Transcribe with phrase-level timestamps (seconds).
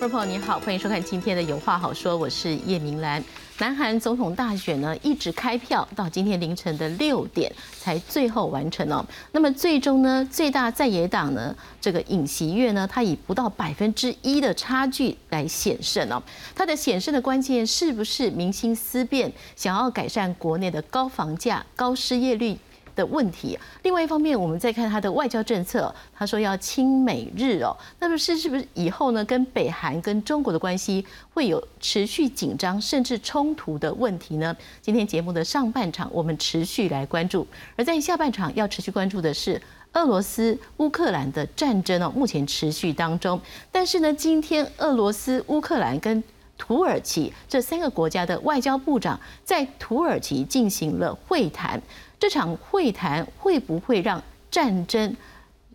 [0.00, 3.22] 各位朋友你好，欢迎收看今天的有话好说，我是叶明兰。
[3.58, 9.04] 南韩总统大选呢，一直开票到今天凌晨的六点才最后完成哦。
[9.32, 16.22] 那么最终呢，最大在野党呢，这个尹锡悦呢，他以不到百分之一的差距来险胜哦。
[16.54, 22.56] 他的险胜的关键是不是民心思变，想要改善国内的高房价、高失业率？
[23.00, 23.58] 的问题。
[23.82, 34.54] 另外一方面，我们再看他的外交政策，他说要亲美日哦，那么是是不是以后呢，跟北韩跟中国的关系会有持续紧张甚至冲突的问题呢？
[34.82, 37.46] 今天节目的上半场，我们持续来关注；
[37.76, 39.60] 而在下半场要持续关注的是
[39.94, 43.40] 俄罗斯乌克兰的战争哦，目前持续当中。
[43.72, 46.22] 但是呢，今天俄罗斯、乌克兰跟
[46.58, 51.80] 土耳其这三个国家的外交部长在土耳其进行了会谈。
[52.20, 55.16] 这场会谈会不会让战争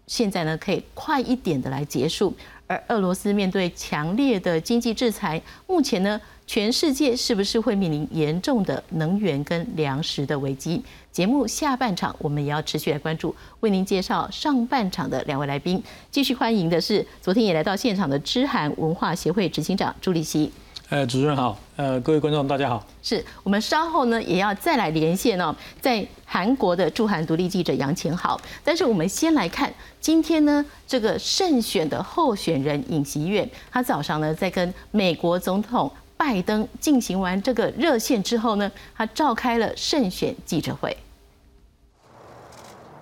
[0.06, 2.32] 现在呢可以快一点的来结束？
[2.68, 10.84] 而俄罗斯面对强烈的经济制裁，目前呢全世界是不是会面临严重的能源跟粮食的危机？
[11.12, 15.84] 节目下半场我们也要持续来关注，为您介绍上半场的两位来宾。
[16.12, 20.52] 继续欢迎的是昨天也来到现场的知韩文化协会执行长朱立熙。
[20.90, 22.86] 呃，主持人好，呃，各位观众大家好。
[23.02, 28.40] 是我们稍后呢也要再来连线哦，在韩国的驻韩独立记者杨乾好。
[28.64, 40.96] 但是我们先来看今天呢这个胜选的候选人尹锡月，他早上呢在跟美国总统拜登进行完这个热线之后呢，他召开了胜选记者会。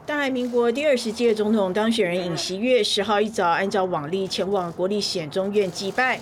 [0.05, 6.21] 大韩民国第二十届总统当选人尹锡月十号一早按照往例前往国立显中院祭拜。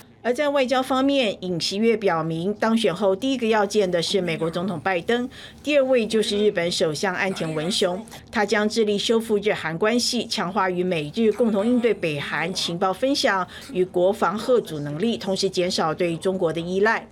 [0.22, 5.30] 而在外交方面，尹锡悦表明，当选后第一个要见的是美国总统拜登，
[5.62, 8.04] 第二位就是日本首相安田文雄。
[8.32, 17.06] 他将致力修复日韩关系，强化与美日共同应对北韩情报分享与国防贺阻能力，同时减少对中国的依赖。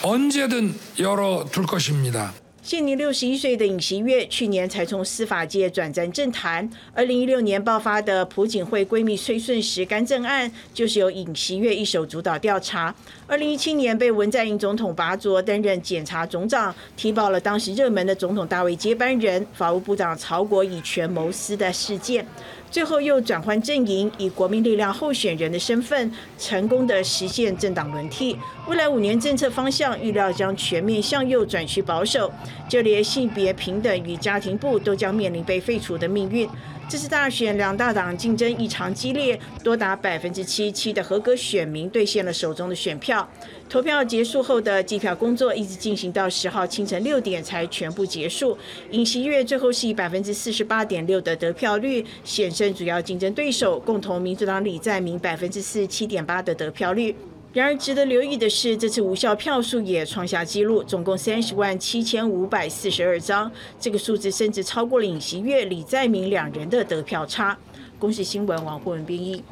[0.04, 2.32] 언제든 열어둘 것입니다.
[2.64, 6.68] 现年六十一岁的尹锡悦，去年才从司法界转战政坛。
[6.94, 12.96] 二零一六年爆发的朴槿惠闺蜜崔顺实干政案，就是由尹锡悦一手主导调查。
[13.28, 22.26] 二零一七年被文在寅总统拔擢担任检察总长，提报了当时热门的总统大位接班人法务部长曹国以权谋私的事件。
[22.74, 28.36] 最后又转换阵营，以国民力量候选人的身份，成功的实现政党轮替。
[28.68, 32.34] 未来五年政策方向预料将全面向右转趋保守，
[32.68, 36.50] 就连性别平等与家庭部都将面临被废除的命运。
[36.90, 43.28] 这次大选两大党竞争异常激烈，多达百分之七七的合格选民兑现了手中的选票。
[43.74, 48.56] 投票结束后的计票工作一直进行到十号清晨六点才全部结束。
[48.92, 57.16] 尹锡悦最后是以百分之四十八点六的得票率险胜主要竞争对手共同民主党李在明百分之四十七点八的得票率。
[57.52, 67.58] 然而，值得留意的是，这次无效票数也创下纪录，总共三十万七千五百四十二张，这个数字甚至超过了尹锡悦、李在明两人的得票差。
[67.98, 69.44] 公视新闻王慧文编译。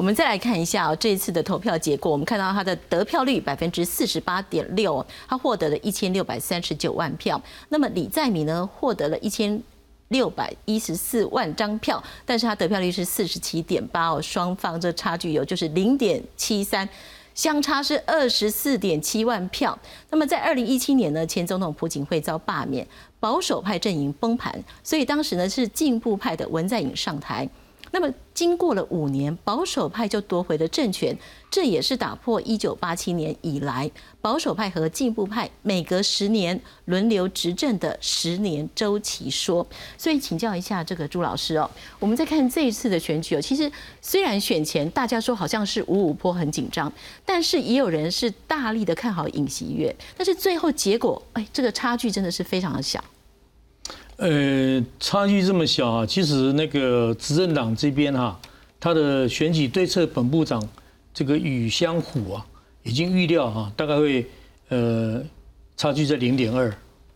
[0.00, 7.38] 我们再来看一下哦，这一次的投票结果，我们看到他的得票率百分之四十八点六，他获得了一千六百三十九万票。
[7.68, 9.62] 那么李在明呢，获得了一千。
[10.08, 16.88] 六百一十四万张票，但是他得票率是四十七点八哦，双方这差距有就是零点七三，
[17.32, 19.78] 相差是二十四点七万票。
[20.08, 22.84] 那么在二零一七年呢，前总统朴槿惠遭罢免，
[23.20, 24.52] 保守派阵营崩盘，
[24.82, 27.48] 所以当时呢是进步派的文在寅上台。
[27.92, 31.16] 那么经过了五年，保守派就夺回了政权，
[31.50, 33.90] 这也是打破一九八七年以来
[34.20, 39.66] 保守派和进步派每隔十年轮流执政的十年周期说。
[39.98, 43.70] 所以请教一下这个朱老师哦，我们在看这一次的选举哦，其实
[44.00, 46.90] 虽然选前大家说好像是五五坡很紧张，
[47.26, 53.02] 但是也有人是大力的看好尹锡悦，但是最后结果，哎，这个差距真的是非常的小。
[54.20, 58.38] 呃，差距这么小啊，其实那个执政党这边哈，
[58.78, 60.62] 他的选举对策本部长
[61.14, 62.46] 这个宇香虎啊，
[62.82, 64.26] 已经预料哈，大概会
[64.68, 65.22] 呃
[65.74, 66.70] 差距在零点二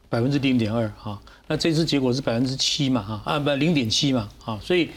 [0.09, 1.21] 百分之零点二哈。
[1.47, 4.89] 那这次结果是百分之七嘛哈啊不零点七嘛啊，所以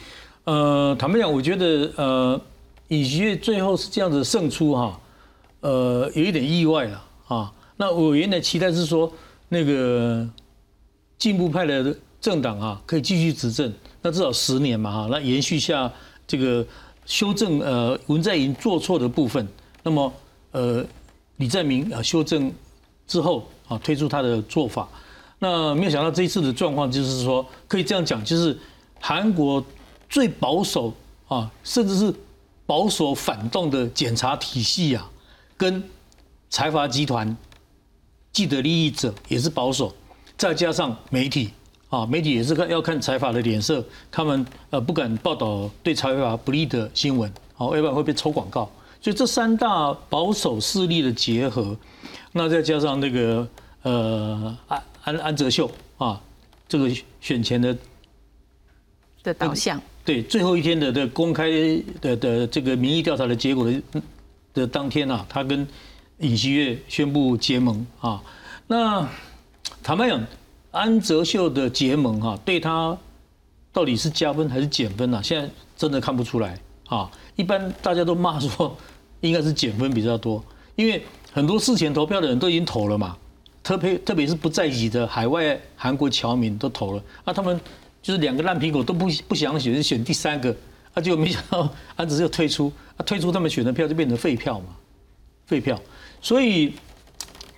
[0.45, 2.42] 呃坦白讲，我觉得呃
[2.88, 4.98] 尹锡悦最后是这样子胜出哈，
[5.59, 7.51] 呃有一点意外了啊。
[7.75, 9.12] 那我原来期待是说
[9.50, 10.25] 那个。
[11.17, 15.91] 进步派的政党啊，可以继续执政，那至少十年嘛哈，那延续下
[16.27, 16.65] 这个
[17.05, 19.47] 修正呃文在寅做错的部分，
[19.83, 20.13] 那么
[20.51, 20.85] 呃
[21.37, 22.51] 李在明啊修正
[23.07, 24.87] 之后啊推出他的做法，
[25.39, 28.57] 那没有想到这一次的状况就是说可以这样讲，就是
[28.99, 29.63] 韩国
[30.09, 30.93] 最保守
[31.27, 32.13] 啊，甚至是
[32.65, 35.09] 保守反动的检察体系啊，
[35.55, 35.83] 跟
[36.49, 37.35] 财阀集团
[38.31, 39.93] 既得利益者也是保守。
[40.37, 41.49] 再加上媒体
[41.89, 48.69] 啊，媒体也是看要看财阀的脸色，他们呃不敢报道对财阀不利的新闻，好，要不然会被抽广告。
[49.01, 51.75] 所以这三大保守势力的结合，
[52.33, 53.47] 那再加上那个
[53.81, 56.21] 呃安安安哲秀啊，
[56.67, 57.75] 这个选前的
[59.23, 61.49] 的导向，对最后一天的的公开
[61.99, 63.81] 的的这个民意调查的结果的
[64.53, 65.67] 的当天啊，他跟
[66.19, 68.21] 尹锡悦宣布结盟啊，
[68.67, 69.09] 那。
[69.87, 70.21] 坦白讲，
[70.71, 72.97] 安哲秀的结盟哈，对他
[73.71, 75.23] 到底是加分还是减分呢？
[75.23, 77.09] 现在真的看不出来啊。
[77.37, 78.75] 一般大家都骂说，
[79.21, 80.43] 应该是减分比较多，
[80.75, 81.01] 因为
[81.31, 83.17] 很多事前投票的人都已经投了嘛，
[83.63, 87.57] 特别特别是不在籍的海外韩国侨民都投了，那他们
[88.01, 90.53] 就是两个烂苹果都不不想选，选第三个，
[90.95, 94.65] 啊，结果没想到安哲秀退出，啊，退出他们选的票就变成废票嘛，
[95.45, 95.79] 废票，
[96.21, 96.73] 所以。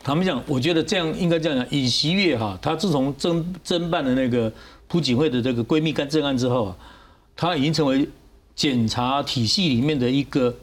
[0.10, 1.70] 他们讲，我觉得这样应该这样讲。
[1.70, 4.52] 尹锡悦哈，他自从侦侦办的那个
[4.88, 6.76] 朴槿惠的这个闺蜜干政案之后啊，
[7.36, 8.10] 他已经成为
[8.56, 10.56] 检察体系里面的一个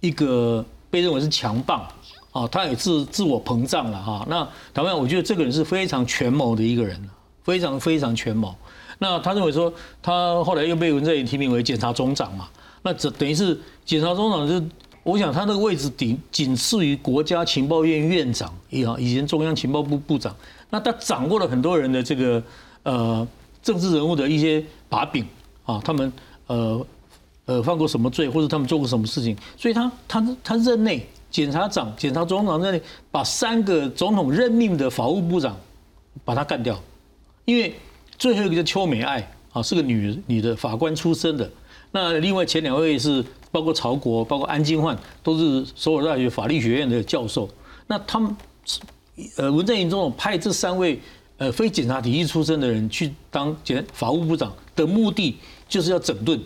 [0.00, 1.86] 一个被认为是强棒
[2.32, 4.26] 啊，他也自自我膨胀了哈。
[4.28, 4.38] 那
[4.74, 7.00] 坦白讲，我觉得这个人是非常权谋的一个人，
[7.44, 8.52] 非常非常权谋。
[8.98, 9.72] 那他认为说，
[10.02, 12.48] 他后来又被文在寅提名为检察总长嘛，
[12.82, 14.60] 那这等于是检察总长是。
[15.02, 20.34] 我想他那个位置顶仅次于国家情报院院长一样，以前中央情报部部长，
[20.68, 22.42] 那他掌握了很多人的这个
[22.82, 23.26] 呃
[23.62, 25.26] 政治人物的一些把柄
[25.64, 26.12] 啊，他们
[26.48, 26.86] 呃
[27.46, 35.56] 呃犯过什么罪，或者他们做过什么事情，所以他他他任内检察长、检察总长任内把三个总统任命的法务部长
[36.26, 36.78] 把他干掉，
[37.46, 37.74] 因为
[38.18, 41.50] 最后一个叫邱美爱啊，是个女女的法官出身的，
[41.90, 43.24] 那另外前两位是。
[43.50, 47.48] 包括曹国，包括安金焕，都是首尔大学法律学院的教授。
[47.86, 48.36] 那他们，
[49.36, 51.00] 呃，文在寅总统派这三位
[51.38, 55.36] 呃非检察体系出身的人去当检法务部长的目的，
[55.68, 56.40] 就是要整顿、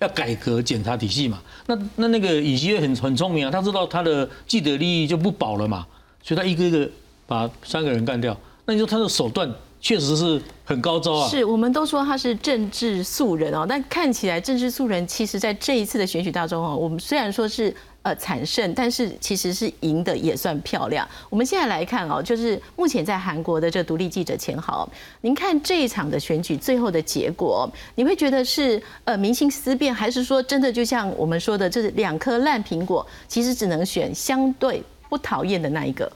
[0.00, 1.40] 要改革检察体系嘛。
[1.66, 5.86] 那那那个尹锡悦很很聪明啊，他知道他的既得利益就不保了嘛，
[6.22, 6.90] 所以他一个一个
[7.26, 8.36] 把三个人干掉。
[8.64, 9.48] 那你说他的手段？
[9.80, 11.28] 确实是很高招啊！
[11.28, 21.08] 是我们都说他是政治素人哦，但看起来政治素人，其实在这一次的选举当中哦，我们虽然说是呃惨胜，但是其实是赢的也算漂亮。
[21.30, 24.88] 我们现在来看哦，就是目前在韩国的这独立记者钱豪，
[25.20, 36.10] 您看这一场的选举最后的结果，你会觉得是呃民心思变，还是说真的就像我们说的，这两颗烂苹果，其实只能选相对不讨厌的那一个？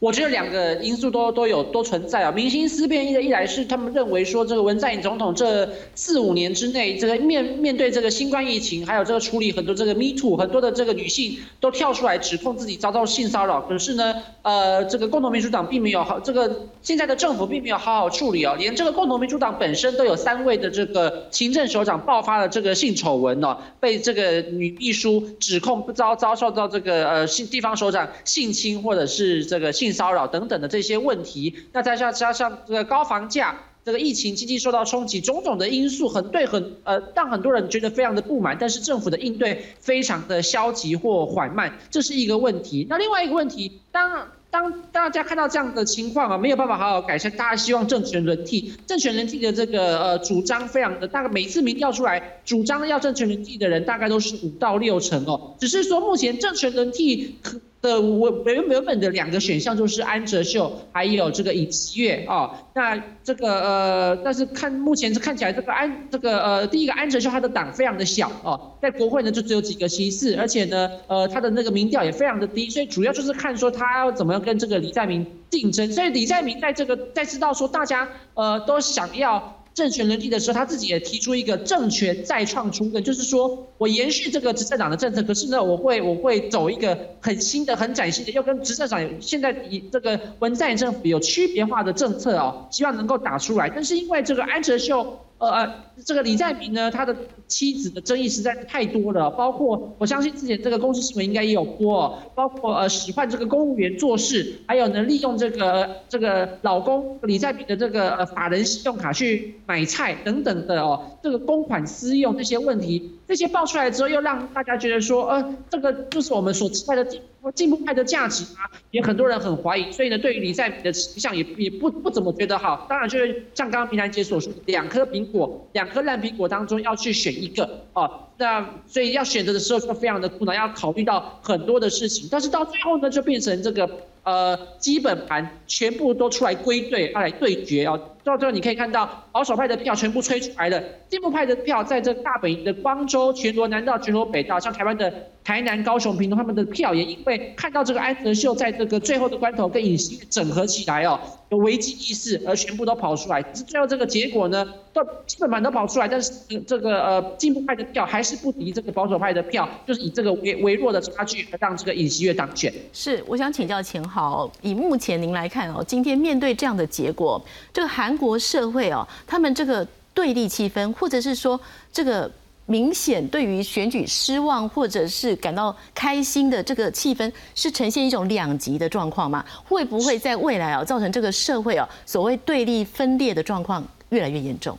[0.00, 29.87] 我觉得两个因素都都有都存在啊，民心思变一的一来是他们认为说这个文在寅总统这四五年之内，这个面面对这个新冠疫情，还有这个处理很多这个 Me Too，很多的这个女性都跳出来指控自己遭到性骚扰，可是呢，呃，这个共同民主党并没有好，这个现在的政府并没有好好处理哦，连这个共同民主党本身都有三位的这个行政首长爆发了这个性丑闻哦，被这个女秘书指控不遭遭受到这个呃性地方首长性侵或者是这个性。
[29.88, 38.54] 性骚扰等等的这些问题，那再加加上这个高房价，这个疫情经济受到冲击，种种的因素，很对很呃，让很多人觉得非常的不满。
[38.60, 42.86] 但是政府的应对非常的消极或缓慢，这是一个问题。
[42.90, 57.58] 那另外一个问题，当当当大家看到这样的情况啊，没有办法好好改善，大家希望政权轮替，政权轮替的这个呃主张非常的，大概每次民调出来，主张要政权轮替的人大概都是五到六成哦，只是说目前政权轮替可。
[57.80, 62.50] 的我原原本的两个选项就是安哲秀，还有这个尹锡悦哦。
[62.74, 75.92] 那这个呃，但是看目前是看起来这个安这个呃，第一个安哲秀他的党非常的小哦，在国会呢就只有几个席次，而且呢呃他的那个民调也非常的低，所以主要就是看说他要怎么样跟这个李在明竞争。
[75.92, 79.54] 所以李在明在这个在知道说大家呃都想要。
[79.78, 93.70] 政权轮替的时候，他自己也提出一个政权再创出的，就是说我延续这个执政党的政策，可是呢，我会我会走一个很新的、很崭新的，要跟执政党现在以这个文在寅政府有区别化的政策哦，希望能够打出来。
[93.72, 95.20] 但是因为这个安哲秀。
[95.38, 97.16] 呃呃，这个李在明呢，他的
[97.46, 117.06] 妻子的争议实在是太多了，包括我相信之前这个公司新闻应该也有播，包括呃使唤这个公务员做事，还有呢利用这个这个老公李在明的这个呃法人信用卡去买菜等等的哦，这个公款私用这些问题，这些爆出来之后，又让大家觉得说，呃，这个就是我们所期待的。
[117.54, 122.84] 进步派的价值啊，也很多人很怀疑，所以呢，对于李在明的形象也也不不怎么觉得好。
[122.90, 132.28] 当然就是像刚刚平兰姐所说，两颗苹果，两颗烂苹果当中要去选一个哦，那所以要选择的时候就非常的苦恼，要考虑到很多的事情。
[132.30, 133.88] 但是到最后呢，就变成这个
[134.24, 137.98] 呃基本盘全部都出来归队，要来对决啊。
[138.24, 145.12] 到最后你可以看到保守派的票全部吹出来了，进步派的票在这大本营的光州、全罗南道、全罗北道，像台湾的
[145.44, 153.42] 台南、高雄、屏东，他们的票也因为看到这个安德秀在这个最后的关头跟尹锡悦整合起来哦，有危机意识而全部都跑出来。
[153.54, 156.32] 是最后这个结果呢，都基本盘都跑出来，但是
[156.66, 162.72] 这个呃进步派的票还是不敌这个保守派的票，就是以这个微微弱的差距而让这个尹锡悦当选。
[162.92, 171.58] 是，我想请教钱豪，以目前您来看哦，今天面对这样的结果，这个韩国社会哦，他们这个对立气氛，或者是说
[171.92, 172.30] 这个
[172.66, 179.44] 明显对于选举失望，或者是感到开心的这个气氛，是呈现一种两极的状况吗？
[179.64, 184.76] 会不会在未来啊，造成这个社会啊所谓对立分裂的状况越来越严重？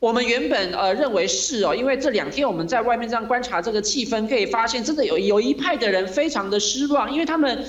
[0.00, 7.64] 我们原本呃认为是哦，因为这两天我们在外面这样观察这个气氛，可以发现真的有有一派的人非常的失望，因为他们。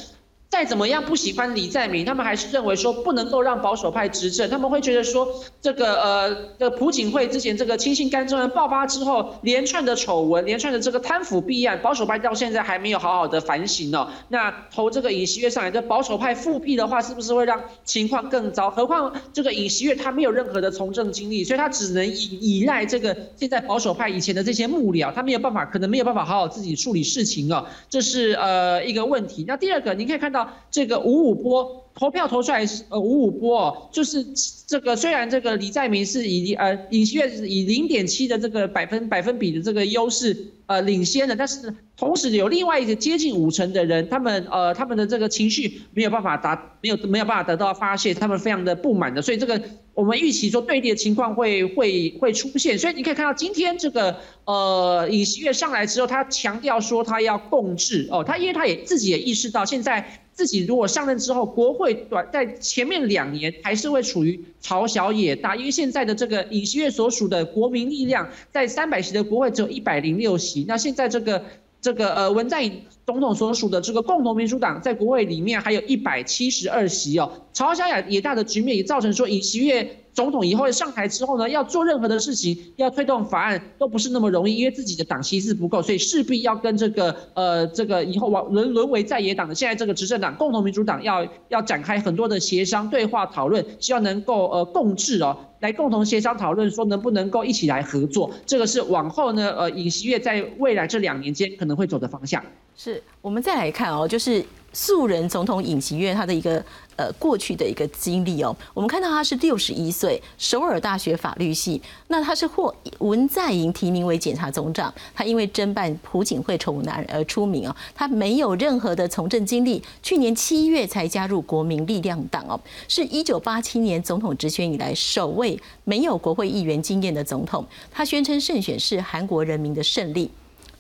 [0.54, 4.48] 再怎么样不喜欢李在明，他们还是认为说不能够让保守派执政。
[4.52, 5.28] 他们会觉得说，
[5.60, 14.08] 这个呃，这朴槿惠之前这个亲信干政案爆发之后，连串的丑闻，连串的这个贪腐弊案，保守派到现在还没有好好的反省哦。
[14.30, 18.70] 那投这个尹锡悦上来，这保守派复辟的话，是不是会让情况更糟？
[18.70, 27.66] 何况这个尹锡悦他没有任何的从政经历，所以他只能依依赖这个现在保守派以前的这些幕僚，他没有办法，可能没有办法好好自己处理事情哦。
[27.90, 29.44] 这是呃一个问题。
[29.48, 30.43] 那第二个，你可以看到。
[30.72, 34.26] 这个五五波投票投出来是呃五五波哦，就是
[34.66, 40.36] 这个虽然这个李在明是以呃尹锡悦是以零点七的这个百分百分比的这个优势
[40.66, 49.62] 呃领先的，但是同时有另外一个接近五成的人，他们呃他们的这个情绪没有办法达没有没有办法得到发泄，他们非常的不满的，所以这个
[49.94, 60.22] 我们预期说对立的情况会会会出现，所以你可以看到今天这个呃尹锡悦上来之后，他强调说他要共治哦，他因为他也自己也意识到现在。
[60.34, 71.44] 自己如果上任之后，国会短在前面两年还是会处于朝小野大，因为现在的这个尹锡悦所属的国民力量在三百席的国会只有一百零六席，那现在这个
[71.80, 79.98] 这个呃文在寅总统所属的这个共同民主党在国会里面还有一百七十二席哦，朝小野野大的局面也造成说尹锡悦。
[80.14, 102.44] 总统以后上台之后呢，要做任何的事情，要推动法案都不是那么容易，因为自己的党席是不够，所以势必要跟这个呃这个以后往沦沦为在野党的现在这个执政党共同民主党要要展开很多的协商对话讨论，希望能够呃共治哦，来共同协商讨论说能不能够一起来合作，这个是往后呢呃尹锡悦在未来这两年间可能会走的方向。
[102.76, 104.44] 是我们再来看哦，就是
[104.74, 106.64] 素人总统尹锡悦他的一个。
[106.96, 111.82] 呃，过去的一个经历哦，我们看到他是六十一岁，首尔大学法律系。
[112.08, 117.76] 那他是获文在寅提名为检察总长，他因为侦办朴槿惠丑闻案而出名哦。
[117.96, 127.66] 他没有任何的从政经历，去年七月才加入国民力量党哦，是一九八七年总统直选以来首位没有国会议员经验的总统。
[127.92, 130.30] 他宣称胜选是韩国人民的胜利。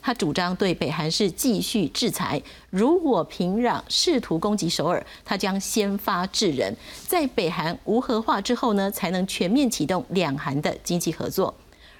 [0.03, 6.75] 他主张对北韩是继续制裁，如果平壤试图攻击首尔，他将先发制人，
[7.07, 11.55] 在北韩无核化之后呢，才能全面启动两韩的经济合作。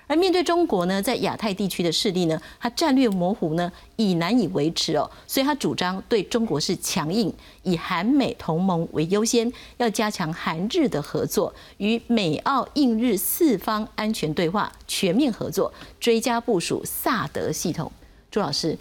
[0.06, 7.34] 而面对中国呢，在亚太地区的势力呢，他战略模糊呢，已难以维持哦，所以他主张对中国是强硬，
[7.64, 17.92] 以韩美同盟为优先，要加强韩日的合作，与美澳印日四方安全对话全面合作，追加部署萨德系统。
[18.30, 18.78] 朱老师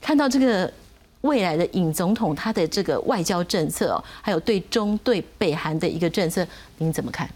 [0.00, 0.72] 看到这个
[1.20, 6.46] 未来的尹总统他的这个外交政策哦，还有对中对北韩的一个政策，
[6.78, 7.30] 您怎么看？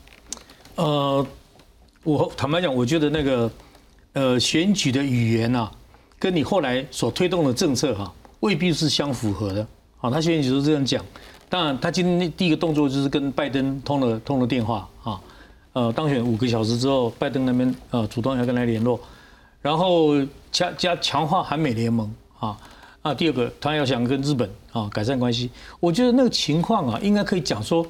[0.75, 1.25] 呃。
[2.03, 3.51] 我坦白讲，我觉得那个
[4.15, 5.71] 呃选举的语言呐，
[6.19, 9.67] 跟你后来所推动的政策哈，未必是相符合的。
[10.01, 11.05] 啊，他选举都这样讲。
[11.51, 15.21] 当然，他今天第一个动作就是跟拜登通了通了电话啊。
[15.75, 18.99] 呃，当选五个小时之后，拜登那边呃主动要跟他联络，
[19.61, 20.15] 然后
[20.51, 22.57] 加加强化韩美联盟啊。
[23.03, 25.51] 啊，第二个他要想跟日本啊改善关系。
[25.79, 27.87] 我觉得那个情况啊，应该可以讲说，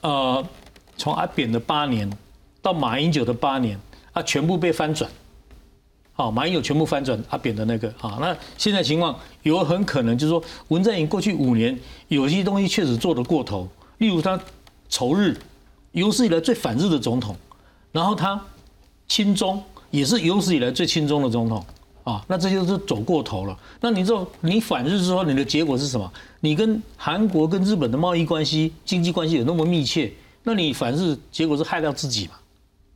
[0.00, 0.42] 呃，
[0.96, 2.10] 从阿扁的八年。
[2.64, 3.78] 到马英九的八年
[4.14, 5.10] 啊，全部被翻转，
[6.14, 11.78] 好，马英九全部翻转阿扁的那个啊，那现在情况有很可能就是说，文在寅过去五年
[12.08, 13.68] 有些东西确实做得过头，
[13.98, 14.40] 例如他
[14.88, 15.36] 仇日，
[15.92, 17.36] 有史以来最反日的总统，
[17.92, 18.42] 然后他
[19.06, 21.62] 亲中也是有史以来最亲中的总统
[22.04, 23.54] 啊，那这就是走过头了。
[23.82, 26.10] 那你说你反日之后，你的结果是什么？
[26.40, 30.10] 你跟韩国跟日本的贸易关系、经济关系有那么密切，
[30.44, 32.32] 那你反日结果是害到自己嘛？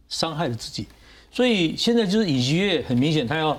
[0.09, 0.87] 伤害了自己，
[1.31, 3.57] 所以现在就是尹锡悦很明显，他要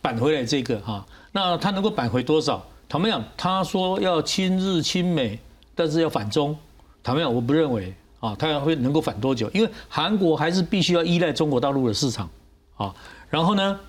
[0.00, 1.06] 扳回来这个哈。
[1.32, 2.64] 那他能够扳回多少？
[2.88, 5.38] 坦白讲，他说要亲日亲美，
[5.74, 6.56] 但是要反中。
[7.02, 9.48] 坦白讲，我不认为啊，他要会能够反多久？
[9.54, 12.28] 因为韩国还是必须要依赖中国大陆的市场
[12.76, 12.94] 啊。
[13.30, 13.80] 然后呢，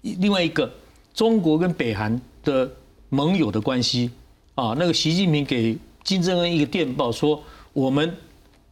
[0.00, 0.72] 另外一个，
[1.12, 2.70] 中国跟北韩的
[3.10, 4.10] 盟友的关系
[4.54, 8.16] 啊，那个习近平给金正恩一个电报说，我们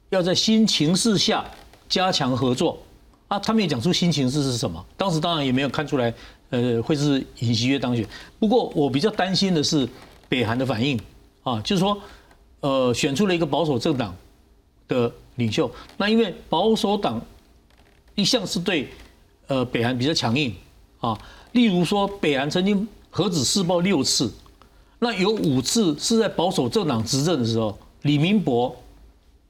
[0.08, 1.44] 要在新情势下。
[1.88, 2.78] 加强合作
[3.28, 4.84] 啊，他们也讲出新形势是什么？
[4.96, 6.14] 当时当然也没有看出来，
[6.50, 8.06] 呃，会是尹锡悦当选。
[8.38, 9.88] 不过我比较担心的是
[10.28, 10.96] 北韩的反应
[11.42, 12.00] 啊，就是说，
[12.60, 14.14] 呃，选出了一个保守政党
[14.86, 17.20] 的领袖，那因为保守党
[18.14, 18.88] 一向是对
[19.48, 20.54] 呃北韩比较强硬
[21.00, 21.18] 啊，
[21.50, 24.32] 例如说北韩曾经核子试爆六次，
[25.00, 28.76] 那有五次是在保守政党执政的时候，李明博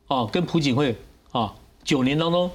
[0.07, 0.97] 啊跟朴槿惠
[1.31, 1.55] 啊。
[1.87, 2.51] 九年当中，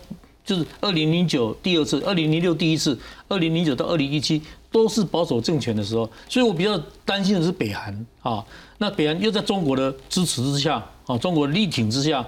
[0.45, 8.45] 就是二零零九第二次，二零零六第一次，二零零九到二零一七都是保守政权的时候，所以我比较担心的是北韩啊。
[8.77, 12.27] 那北韩又在中国的支持之下啊，中国力挺之下，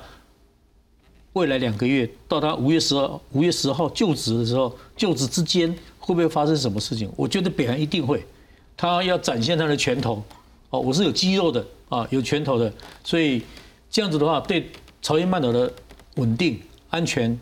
[1.33, 7.09] 未来两个月到他五月十二五月十号就职的时候，就职之间会不会发生什么事情？
[7.17, 8.25] 我觉得北韩一定会，
[8.77, 10.23] 他要展现他的拳头
[10.69, 12.71] 哦，我是有肌肉的啊，有拳头的，
[13.03, 13.41] 所以
[13.89, 14.69] 这样子的话，对
[15.01, 15.73] 朝鲜半岛的
[16.15, 16.59] 稳定。
[16.93, 17.38] 安全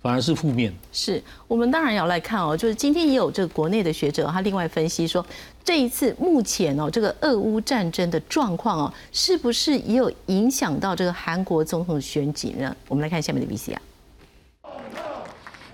[0.00, 0.72] 反而是负面。
[0.92, 5.24] 是我们当然要来看哦，就是今天也有这个国内的学者，他另外分析说，
[5.64, 12.74] 这一次目前哦这个俄乌战争的状况哦，是不是也有影响到这个韩国总统选举呢？
[12.86, 13.76] 我们来看下面的 VCR。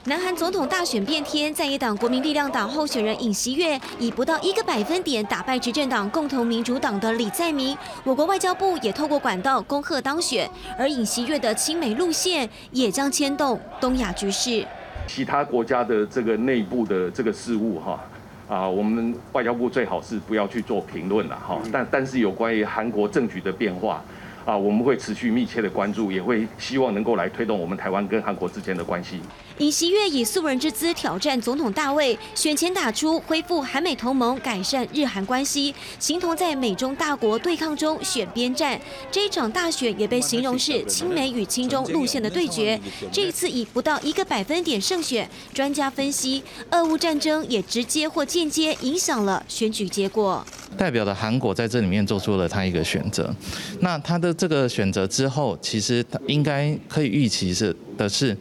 [0.06, 7.74] 南韩总统大选变天，在野党国民力量党候选人尹锡悦以不到一个百分点打败执政党共同民主党的李在明。
[8.04, 10.46] 我国外交部也透过管道恭贺当选，
[10.78, 14.62] 而尹锡悦的亲美路线也将牵动东亚局势。
[15.06, 17.98] 其他国家的这个内部的这个事务，哈
[18.46, 21.58] 啊，我们外交部最好是不要去做评论了，哈。
[21.72, 24.04] 但但是有关于韩国政局的变化。
[24.44, 29.18] 啊，我们会持续密切的关注，也会希望能够来推动我们台湾跟韩国之间的关系。
[29.58, 38.78] 尹锡悦以素人之姿挑战总统大位，选前打出恢复韩美同盟、改善日韩关系，形同在美中大国对抗中选边站。
[39.10, 42.78] 这一场大选也被形容是亲美与亲中路线的对决。
[43.10, 50.44] 这一次以不到一个百分点胜选，专家分析，俄乌战争也直接或间接影响了选举结果。
[50.76, 53.34] 代表的韩国在这里面做出了他一个选择，
[53.80, 58.36] 那他的这个选择之后，其实应该可以预期是的是，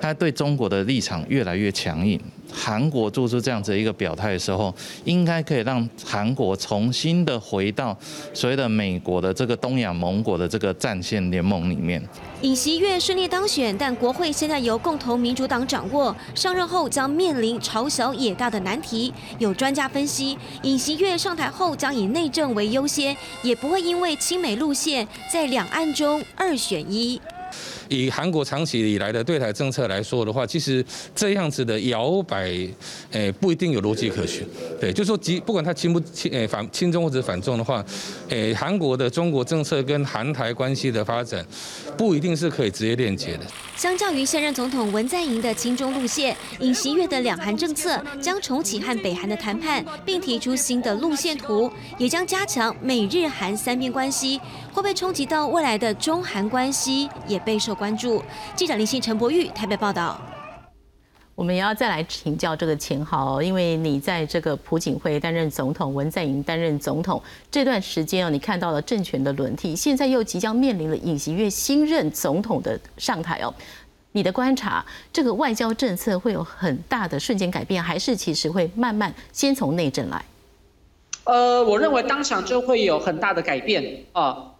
[0.00, 2.20] 他对中国的立场越来越强硬。
[2.56, 4.72] 韩国做出这样子一个表态的时候，
[5.04, 7.96] 应该可以让韩国重新的回到
[8.32, 12.00] 所谓的美国的这个东亚盟国的这个战线联盟里面。
[12.42, 19.12] 尹锡悦顺利当选，但国会现在由共同民主党掌握，上任后将面临朝小野大的难题。
[19.38, 27.20] 有专家分析，尹锡悦上台后将以内政为优先，也不会因为亲美路线在两岸中二选一。
[27.88, 32.50] 以韩国长期以来的对台政策来说的话，其实这样子的摇摆，
[33.12, 34.46] 诶，不一定有逻辑可循。
[34.80, 37.84] 对，就说即不管他亲不亲，诶反亲中或者反中的话，
[38.28, 41.44] 诶，韩国的中国政策跟韩台关系的发展，
[41.96, 43.40] 不一定是可以直接链接的。
[43.76, 54.40] 相较于现任总统文在寅的亲中路线，尹锡悦的两韩政策将重启和北韩的谈判，并提出新的路线图，也将加强美日韩三边关系，
[54.74, 58.20] 会不会冲击到未来的中韩关系，也备受关注。
[58.56, 60.20] 记者林信、陈柏玉台北报道。
[61.36, 73.54] 我们也要再来请教这个钱豪，因为你在这个朴槿惠担任总统，文在寅担任总统这段时间哦，你看到了政权的轮替，现在又即将面临了尹锡悦新任总统的上台哦。
[74.10, 80.24] 你的观察，这个外交政策会有很大的瞬间改变，还是其实会慢慢先从内政来？
[81.22, 84.50] 呃，我认为当场就会有很大的改变啊。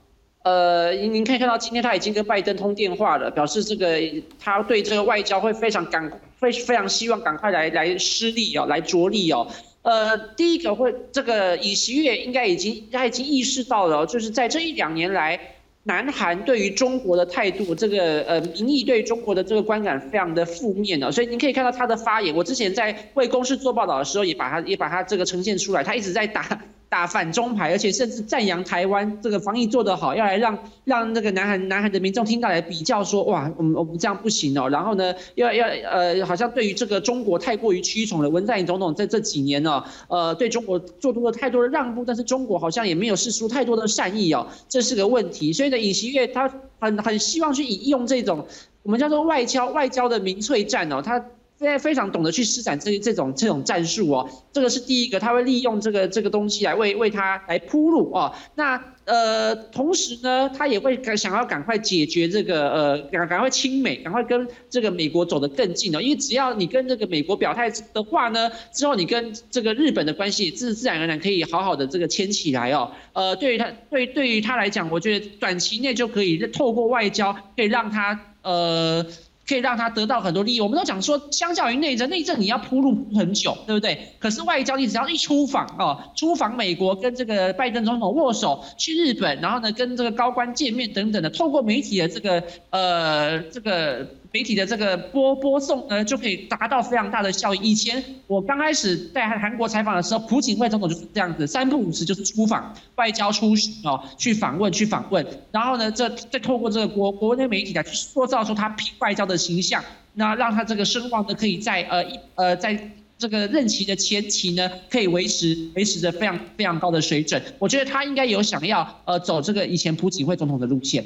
[0.44, 3.98] 呃，您可以看到今天他已经跟拜登通电话了，表示这个
[4.38, 9.48] 他对这个外交会非常赶，非非常希望赶快来来施力哦，来着力哦。
[9.80, 15.40] 呃，第一个会这个尹锡悦应该已经他已经意识到了，就是在这一两年来，
[15.84, 26.60] 南韩对于中国的态度，这个呃民意对中国的这个观感非常的负面哦，所以您可以看到他的发言，我之前在为公司做报道的时候，也把他也把他这个呈现出来，他一直在打。
[26.94, 34.68] 打反中牌，而且甚至赞扬台湾这个防疫做得好，要来让让那个南韩南韩的民众听到来比较说，哇，我们我们这样不行哦。
[34.68, 38.30] 然后呢，要要呃，好像对于这个中国太过于屈从了。
[38.30, 45.52] 文在寅总统在这几年呢，呃，对中国做出了太多的让步，但是中国好像也没有示出太多的善意哦，这是个问题。
[45.52, 48.46] 所以呢，尹锡悦他很很希望去引用这种
[48.84, 51.24] 我们叫做外交外交的民粹战哦，他。
[51.56, 58.34] 现在非常懂得去施展这这种这种战术哦，这个是第一个，他会利用这个这个东西来为为他来铺路哦。
[58.56, 66.02] 那呃，同时呢，他也会想要赶快解决这个呃，赶赶快亲美，赶快跟这个美国走得更近哦。
[66.02, 72.90] 因为只要你跟这个美国表态的话呢，之后你跟这个日本的关系自自然而然可以好好的这个牵起来哦。
[73.12, 79.06] 呃，对于他对对于他来讲，我觉得短期内就可以透过外交可以让他呃。
[79.46, 80.60] 可以让他得到很多利益。
[80.60, 84.14] 我们都讲说，相较于内政，内政你要铺路很久，对不对？
[84.18, 94.06] 可是外交，你只要一出访哦，出访美国，跟这个拜登总统握手，去日本，然后呢，跟这个高官见面等等的，透过媒体的这个呃这个。
[94.34, 97.58] 媒体的这个播播送呢，就可以达到非常大的效益。
[97.62, 105.24] 以前我刚开始在韩国采访的时候，朴槿惠总统就是这样子，三不五时就是出访、外交出哦，去访问、去访问。
[105.52, 117.40] 然后呢，这再透过这个国国内媒体来去塑造出他批外交的形象，那让他这个声望呢，可以在呃一呃在这个任期的前期呢，可以维持维持着非常非常高的水准。
[117.60, 121.04] 我觉得他应该有想要呃走这个以前朴槿惠总统的路线。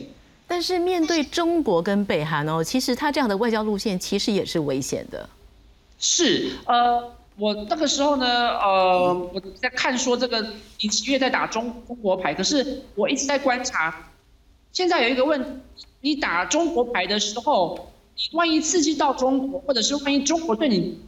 [0.48, 5.28] 但是面对中国跟北韩哦，其实他这样的外交路线其实也是危险的。
[5.98, 8.26] 是，呃，我那个时候呢，
[8.58, 10.44] 呃，我在看说这个
[10.80, 13.94] 尹锡悦在打中中国牌，可是我一直在观察，
[14.72, 20.98] 现在有一个问题，你打中国牌的时候，你万一刺激到中国，或者是万一中国对你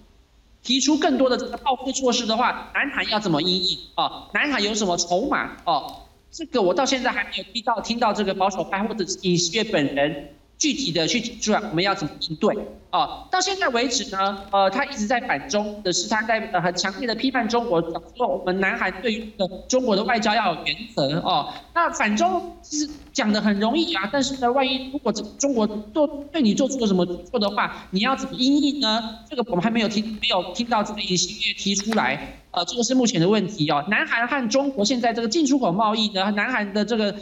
[0.63, 4.29] 提出更多的这个报复措施的话，南韩要怎么应应啊？
[4.35, 6.03] 南韩有什么筹码哦？
[6.31, 12.55] 这个我到现在还没有听到听到这个保守派或者尹锡悦本人具体的去提出来，我们要怎么应对？
[12.91, 19.33] 哦，到现在为止呢，呃，他一直在反中的是他在呃很强烈的批判中国，说我们南韩对于
[19.69, 21.49] 中国的外交要有原则哦。
[21.75, 29.21] 那反中其实讲的很容易啊，但是呢，万一如果中国做对你做出了什么错的话，你要怎么应应呢？
[29.31, 32.37] 这个我们还没有听没有听到这个尹锡悦提出来。
[32.51, 33.85] 呃，这个是目前的问题哦。
[33.89, 37.15] 南韩和中国现在这个进出口贸易呢，南韩的这个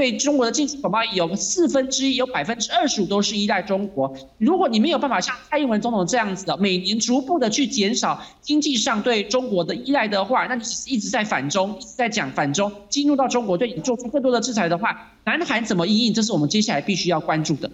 [0.00, 4.10] 对中国的进出口贸易有四分之一，有百分之二十五都是依赖中国。
[4.38, 16.14] 如果你没有办法像蔡英文总统这样子的，每年逐步的去减少经济上对中国的依赖的话，那你只是一直在反中，一直在讲反中，激怒到中国对你做出更多的制裁的话，南韩怎么应应？
[16.14, 17.70] 这是我们接下来必须要关注的。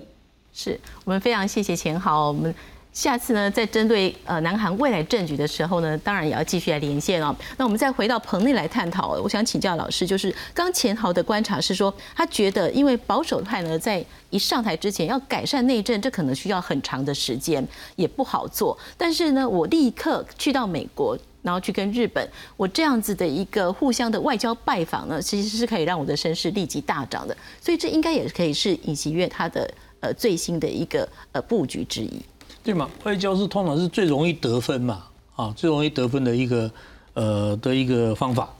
[0.53, 2.53] 是我们非常谢谢钱豪，我们。
[2.97, 7.37] 下次呢，在针对呃南韩未来政局的时候呢，当然也要继续来连线哦。
[7.59, 9.21] 那我们再回到棚内来探讨。
[9.23, 17.63] 我想请教老师，就是刚钱豪的观察是说，他觉得因为保守派呢在一上台之前要改善内政，这可能需要很长的时间，
[17.97, 18.75] 也不好做。
[18.97, 27.37] 但是呢，我立刻去到美国，然后去跟日本，我这样子的一个互相的外交拜访呢，其实是可以让我的声势立即大涨的。
[27.61, 32.23] 所以这应该也可以是尹锡悦他的呃最新的一个呃布局之一。
[32.67, 32.91] 对嘛？
[33.05, 35.05] 外交是通常是最容易得分嘛，
[35.37, 36.69] 啊，最容易得分的一个
[37.15, 38.53] 呃的一个方法。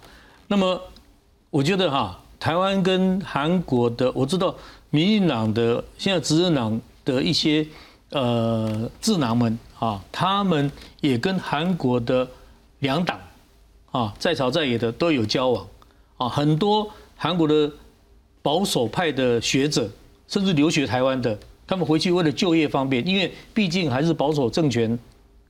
[0.47, 0.81] 那么
[1.51, 4.55] 我觉得哈，台湾跟韩国的，我知道
[4.90, 7.66] 民进党的现在执政党的一些
[8.11, 12.29] 呃智囊们啊，他们也跟韩国的
[12.79, 13.19] 两党
[13.90, 15.66] 啊在朝在野的都有交往
[16.16, 17.69] 啊，很多韩国的
[18.40, 19.90] 保守派的学者，
[20.29, 24.98] 甚至留学台湾的，他们回去为了就业方便，因为毕竟还是保守政权，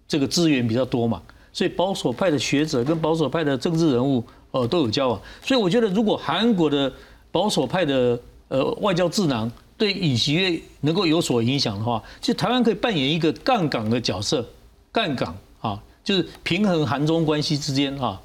[0.09, 1.21] 这个资源比较多嘛，
[1.53, 6.93] 所以保守派的学者跟保守派的政治人物呃都有交往，所以我觉得如果韩国的
[7.31, 14.47] 保守派的呃外交智囊对尹锡悦能够有所影响的话，其实台湾可以扮演一个杠杆的角色，
[14.91, 18.21] 杠杆啊，就是平衡韩中关系之间啊。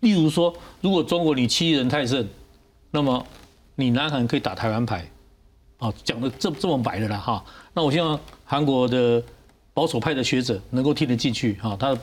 [0.00, 2.28] 例如说，如果中国你欺人太甚，
[2.90, 3.24] 那么
[3.76, 5.08] 你南韩可以打台湾牌，
[5.78, 7.44] 啊，讲的这这么白的啦哈。
[7.74, 9.22] 那我希望韩国的
[9.74, 11.96] 保守派的学者能够听得进去哈，他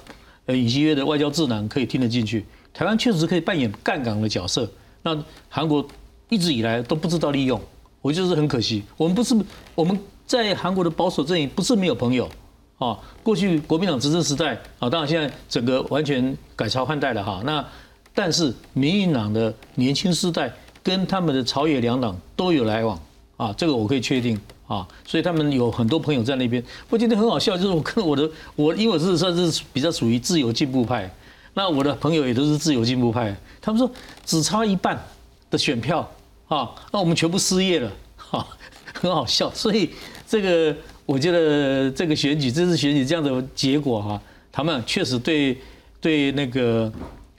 [0.45, 4.69] 呃尹锡悦的外交智囊可以听得进去，台湾确实可以扮演杠杆的角色。
[5.01, 5.17] 那
[5.49, 5.85] 韩国
[6.29, 7.59] 一直以来都不知道利用，
[8.01, 8.83] 我就是很可惜。
[8.95, 9.35] 我们不是
[9.75, 12.29] 我们在韩国的保守阵营不是没有朋友
[12.77, 12.97] 啊。
[13.23, 17.41] 过去国民党执政时代啊，当然现在整个完全改朝换代了哈。
[17.43, 17.65] 那
[18.13, 22.99] 但是民进党的年轻世代跟他们的朝野两党都有来往
[23.37, 24.87] 啊，这个我可以确定啊。
[25.05, 26.63] 所以他们有很多朋友在那边。
[26.89, 31.09] 我觉得很好笑，就是我跟我的我，因为我是算是比较属于自由进步派，
[31.53, 33.89] 那我的朋友也都是自由进步派，他们说
[34.25, 35.01] 只差一半
[35.49, 36.09] 的选票
[36.47, 38.45] 啊，那我们全部失业了，哈，
[38.93, 39.51] 很好笑。
[39.53, 39.89] 所以
[40.27, 45.57] 这个我觉得这个选举这次选举这样的结果哈，他们确实对
[46.01, 46.91] 对那个。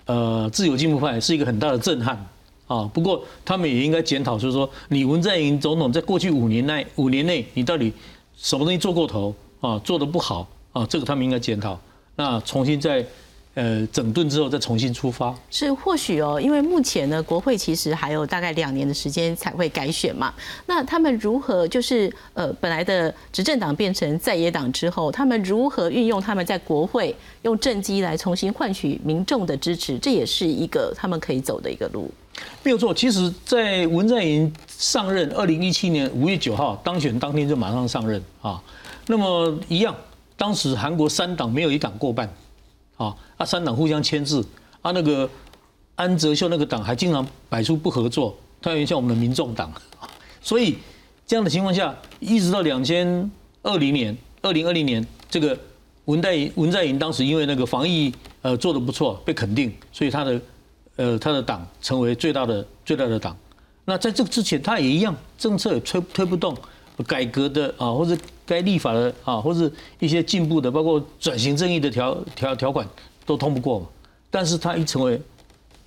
[0.06, 2.14] 呃，自由进步派是一个很大的震撼
[2.66, 2.90] 啊。
[2.92, 7.92] 不过他们也应该检讨，就是说，你文在寅总统在过去五年内，五年内你到底
[8.36, 9.78] 什么东西做过头啊？
[9.80, 10.86] 做的不好啊？
[10.86, 11.78] 这个他们应该检讨。
[12.16, 13.04] 那重新再。
[13.56, 20.34] 呃，整顿之后再重新出发是或许哦，因为目前呢，国会其实还有大概两年的时间才会改选嘛。
[20.66, 32.10] 那他们如何就是呃，本来的执政党变成在野党之后，他们如何运用他们在国会用政绩来重新换取民众的支持，这也是一个他们可以走的一个路。
[32.62, 38.62] 没有错，其实，在文在寅上任二零一七年五月九号当选当天就马上上任啊。
[39.06, 39.94] 那么一样，
[40.36, 42.32] 当时韩国三党没有一党过半。
[42.96, 44.40] 啊，啊，三党互相牵制，
[44.80, 45.28] 啊，那个
[45.96, 49.72] 安哲秀那个党还经常摆出不合作，他有点像我们的民众党，
[50.40, 50.78] 所以
[51.26, 53.28] 这样的情况下，一直到两千
[53.64, 55.58] 二零年，二零二零年，这个
[56.04, 60.40] 文在寅文在寅当时因为那个防疫呃做的不错，被肯定，所以他的
[60.96, 63.36] 呃他的党成为最大的最大的党。
[63.84, 66.56] 那在这个之前，他也一样，政策也推推不动，
[67.06, 68.16] 改革的啊，或者。
[68.46, 72.86] 该立法的啊，或者一些进步的，包括转型正义的条条条款
[73.24, 73.86] 都通不过嘛。
[74.30, 75.18] 但是他一成为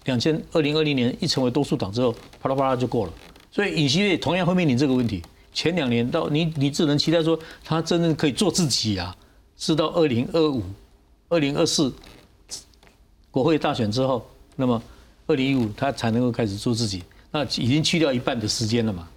[0.06, 3.14] 两千二零二零年一成为多数党之后，啪啦啪啦就过了。
[3.52, 5.22] 所以尹锡悦同样会面临这个问题。
[5.54, 9.16] 前两年到你你只能期待说他真正可以做自己啊，
[9.56, 10.64] 是到二零二五、
[11.30, 11.94] 二零二四
[13.30, 14.82] 国会大选之后，那么
[15.28, 17.04] 二零一五他才能够开始做自己。
[17.32, 19.08] 那已经去掉一半的时间了嘛。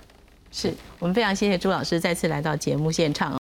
[0.53, 3.29] 是我们非常谢谢朱老师再次来到节目现场。